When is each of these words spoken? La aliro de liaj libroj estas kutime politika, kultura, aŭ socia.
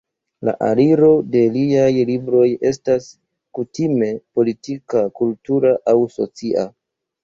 La 0.47 0.53
aliro 0.67 1.09
de 1.35 1.43
liaj 1.57 1.83
libroj 2.11 2.47
estas 2.71 3.11
kutime 3.61 4.11
politika, 4.41 5.09
kultura, 5.23 5.81
aŭ 5.97 6.01
socia. 6.21 6.71